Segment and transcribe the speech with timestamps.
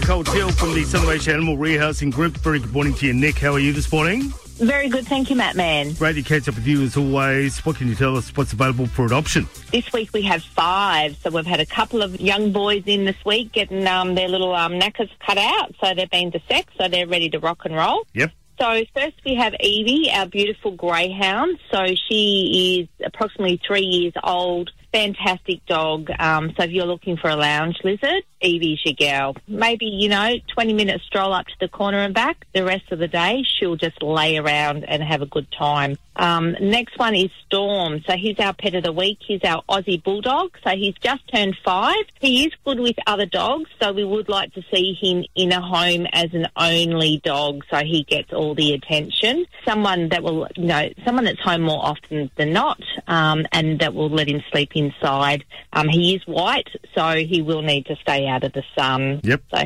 [0.00, 2.34] Nicole Till from the Sunraysia Animal Rehousing Group.
[2.38, 3.38] Very good morning to you, Nick.
[3.38, 4.32] How are you this morning?
[4.56, 5.92] Very good, thank you, Matt Man.
[5.92, 7.58] Great to catch up with you as always.
[7.66, 9.46] What can you tell us what's available for adoption?
[9.70, 13.22] This week we have five, so we've had a couple of young boys in this
[13.26, 17.06] week getting um, their little um, knackers cut out, so they've been desexed, so they're
[17.06, 18.06] ready to rock and roll.
[18.14, 18.30] Yep.
[18.58, 21.58] So first we have Evie, our beautiful greyhound.
[21.70, 24.70] So she is approximately three years old.
[24.92, 26.10] Fantastic dog.
[26.18, 29.36] Um, so if you're looking for a lounge lizard, Evie's your gal.
[29.46, 32.46] Maybe, you know, 20 minutes stroll up to the corner and back.
[32.54, 35.96] The rest of the day, she'll just lay around and have a good time.
[36.16, 38.02] Um, next one is Storm.
[38.06, 39.18] So he's our pet of the week.
[39.26, 40.56] He's our Aussie Bulldog.
[40.64, 42.04] So he's just turned five.
[42.20, 43.70] He is good with other dogs.
[43.80, 47.62] So we would like to see him in a home as an only dog.
[47.70, 49.46] So he gets all the attention.
[49.64, 53.94] Someone that will, you know, someone that's home more often than not, um, and that
[53.94, 55.44] will let him sleep inside.
[55.72, 59.20] Um, he is white, so he will need to stay out of the sun.
[59.22, 59.42] Yep.
[59.54, 59.64] So,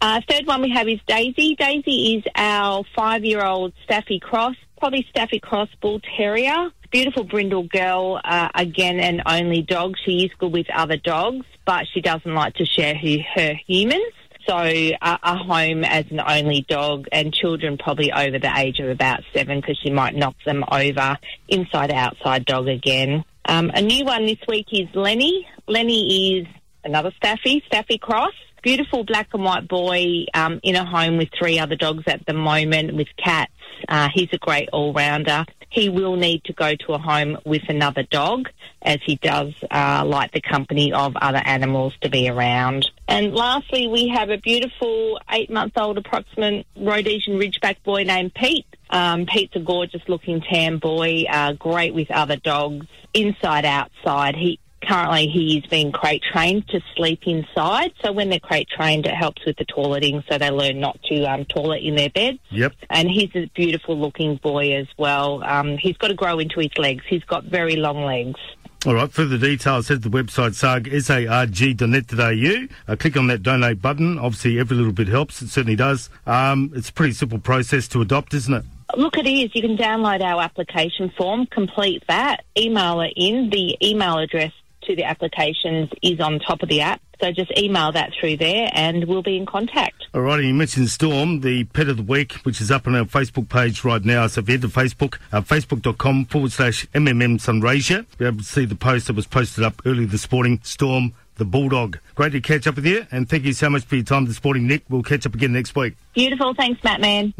[0.00, 1.54] uh, third one we have is Daisy.
[1.54, 6.70] Daisy is our five-year-old Staffy Cross, probably Staffy Cross Bull Terrier.
[6.90, 9.96] Beautiful brindle girl, uh, again an only dog.
[10.06, 14.14] She is good with other dogs, but she doesn't like to share her, her humans.
[14.48, 19.20] So a home as an only dog and children probably over the age of about
[19.34, 21.18] seven because she might knock them over.
[21.48, 23.26] Inside outside dog again.
[23.44, 25.46] Um, a new one this week is Lenny.
[25.66, 26.46] Lenny is
[26.82, 28.32] another Staffy, Staffy Cross.
[28.62, 32.32] Beautiful black and white boy um, in a home with three other dogs at the
[32.32, 33.52] moment with cats.
[33.86, 35.44] Uh, he's a great all rounder.
[35.68, 38.48] He will need to go to a home with another dog
[38.82, 42.90] as he does uh, like the company of other animals to be around.
[43.08, 48.66] And lastly, we have a beautiful eight month old approximate Rhodesian Ridgeback boy named Pete.
[48.90, 54.34] Um, Pete's a gorgeous looking tan boy, uh, great with other dogs, inside, outside.
[54.34, 57.92] He currently he's been crate trained to sleep inside.
[58.02, 61.24] So when they're crate trained, it helps with the toileting, so they learn not to
[61.24, 62.38] um, toilet in their beds.
[62.50, 62.74] Yep.
[62.88, 65.42] And he's a beautiful looking boy as well.
[65.44, 67.04] Um, he's got to grow into his legs.
[67.08, 68.40] He's got very long legs.
[68.86, 72.68] All right, further details, head to the website sarg, sarg.net.au.
[72.86, 74.18] Uh, click on that donate button.
[74.18, 75.42] Obviously, every little bit helps.
[75.42, 76.08] It certainly does.
[76.26, 78.64] Um, it's a pretty simple process to adopt, isn't it?
[78.96, 79.50] Look, it is.
[79.52, 83.50] You can download our application form, complete that, email it in.
[83.50, 84.52] The email address
[84.82, 87.00] to the applications is on top of the app.
[87.20, 90.06] So just email that through there and we'll be in contact.
[90.14, 93.04] All right, you mentioned Storm, the pet of the week, which is up on our
[93.04, 94.26] Facebook page right now.
[94.26, 98.38] So if you head to Facebook, uh, facebook.com forward slash MMM Sunraysia, you'll be able
[98.38, 101.98] to see the post that was posted up early this morning, Storm the Bulldog.
[102.14, 104.42] Great to catch up with you and thank you so much for your time this
[104.44, 104.82] morning, Nick.
[104.88, 105.94] We'll catch up again next week.
[106.14, 106.52] Beautiful.
[106.54, 107.32] Thanks, Matt Man.